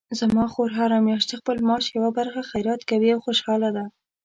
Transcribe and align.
زما 0.19 0.45
خور 0.53 0.69
هره 0.79 0.97
میاشت 1.05 1.27
د 1.29 1.33
خپل 1.41 1.57
معاش 1.67 1.85
یوه 1.97 2.09
برخه 2.17 2.41
خیرات 2.51 2.81
کوي 2.89 3.09
او 3.13 3.19
خوشحاله 3.25 3.69
ده 3.75 3.83